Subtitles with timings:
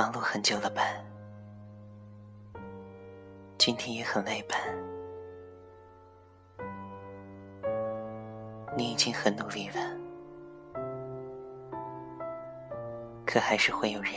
[0.00, 0.80] 忙碌很久了吧？
[3.58, 4.56] 今天也很累吧？
[8.74, 9.74] 你已经很努力了，
[13.26, 14.14] 可还是会有人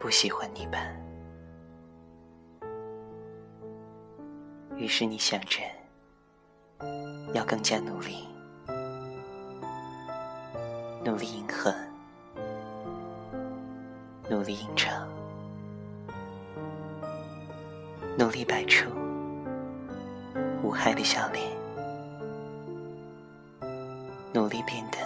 [0.00, 0.78] 不喜欢你吧？
[4.74, 5.60] 于是你想着
[7.34, 8.26] 要更加努力，
[11.04, 11.70] 努力迎合，
[14.30, 15.06] 努力应承，
[18.18, 18.88] 努力摆出
[20.62, 21.44] 无害的笑脸，
[24.32, 24.96] 努力变得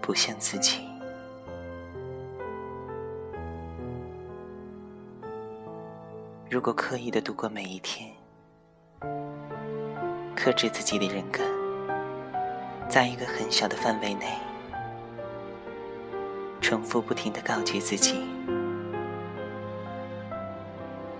[0.00, 0.88] 不像自己。
[6.48, 8.08] 如果刻意的度过每一天，
[10.36, 11.42] 克制自己的人格，
[12.88, 14.26] 在一个很小的范围内，
[16.60, 18.26] 重复不停的告诫自己，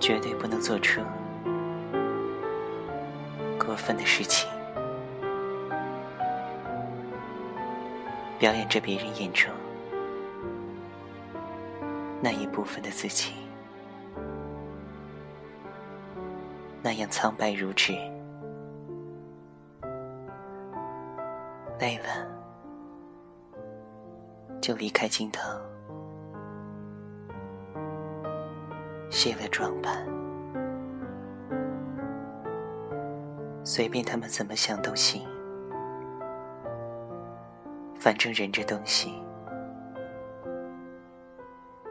[0.00, 1.03] 绝对不能做出
[3.58, 4.48] 过分的事情，
[8.39, 9.51] 表演着别人眼中
[12.23, 13.33] 那一部分的自己。
[16.83, 17.95] 那样苍白如纸，
[21.79, 22.27] 累了
[24.61, 25.41] 就离开镜头，
[29.11, 29.91] 卸了妆吧，
[33.63, 35.23] 随便他们怎么想都行，
[37.99, 39.13] 反正人这东西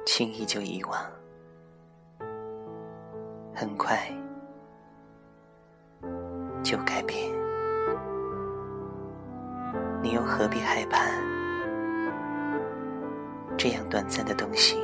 [0.05, 0.99] 轻易就遗忘，
[3.53, 4.11] 很快。
[6.63, 7.31] 就改变，
[10.05, 10.99] 你又何必害怕
[13.57, 14.77] 这样短暂的东西？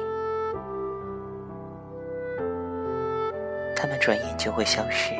[3.76, 5.14] 他们转眼就会消失，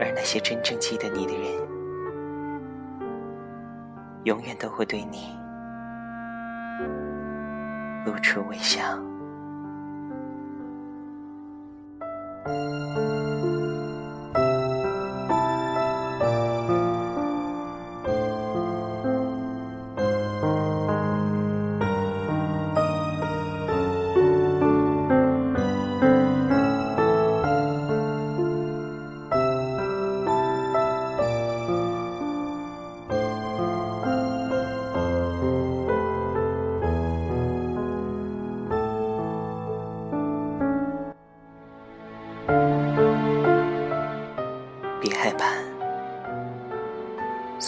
[0.00, 1.52] 而那些真正记得你的人，
[4.24, 5.38] 永远都会对你
[8.04, 8.80] 露出微笑。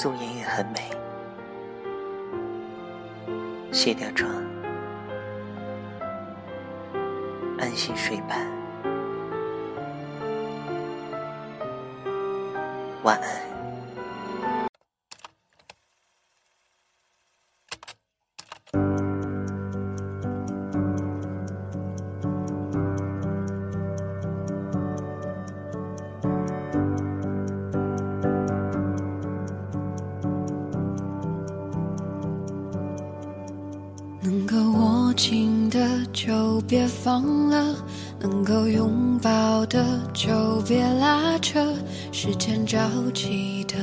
[0.03, 0.91] 素颜也很美，
[3.71, 4.29] 卸掉妆，
[7.61, 8.35] 安心睡吧，
[13.05, 13.52] 晚安。
[36.13, 37.75] 就别放了，
[38.21, 41.61] 能够拥抱的就别拉扯。
[42.11, 42.79] 时间着
[43.15, 43.75] 急的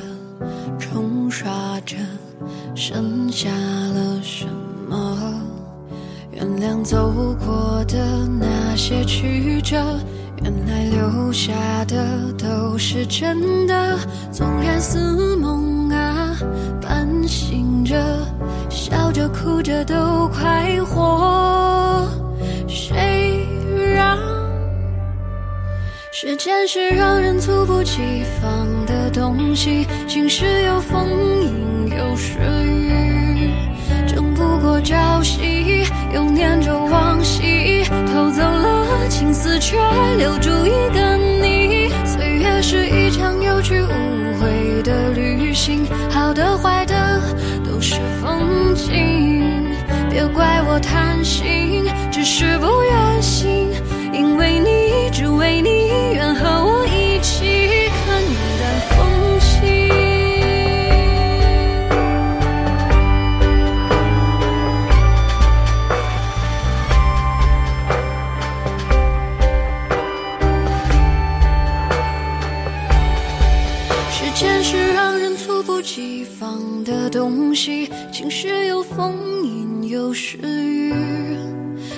[0.78, 1.50] 冲刷
[1.86, 1.96] 着，
[2.76, 4.46] 剩下了什
[4.90, 5.18] 么？
[6.32, 7.12] 原谅走
[7.46, 9.78] 过的那些曲折，
[10.44, 11.52] 原来留下
[11.86, 13.98] 的都是真的。
[14.32, 16.36] 纵然似梦啊，
[18.80, 22.08] 笑着哭着都快活。
[22.66, 23.46] 谁
[23.94, 24.18] 让
[26.14, 29.86] 时间是让人猝不及防的东西？
[30.08, 31.06] 晴时有风，
[31.44, 33.52] 阴有时雨，
[34.08, 39.78] 争不过朝夕，又念着往昔，偷走了青丝，却
[40.18, 41.18] 留住一个
[50.80, 53.49] 贪心，只是不愿醒，
[76.30, 80.94] 时间是让人猝不及放的东西，晴时有风，阴有时雨，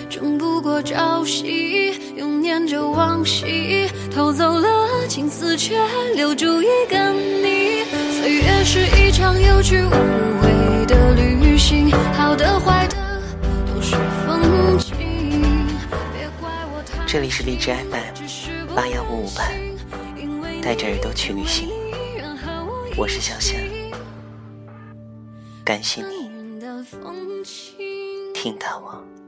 [0.09, 5.77] 争不过朝夕，又念着往昔，偷走了青丝，却
[6.15, 7.83] 留住一个你。
[8.21, 9.89] 岁月是一场有去无
[10.41, 12.95] 回的旅行，好的坏的
[13.67, 13.95] 都是
[14.25, 14.95] 风景。
[16.13, 19.51] 别怪我太这里是荔枝 FM 八幺五五八，
[20.61, 21.69] 带着耳朵去旅行。
[22.97, 23.55] 我是小夏，
[25.63, 26.29] 感谢你
[28.33, 29.20] 听到我。